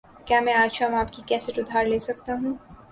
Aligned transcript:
کیا 0.27 0.39
میں 0.41 0.53
آج 0.53 0.71
شام 0.73 0.95
آپکی 0.95 1.21
کیسٹ 1.27 1.59
ادھار 1.59 1.85
لے 1.85 1.99
سکتا 1.99 2.33
ہوں؟ 2.33 2.53